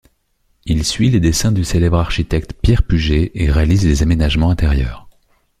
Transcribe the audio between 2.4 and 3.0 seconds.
Pierre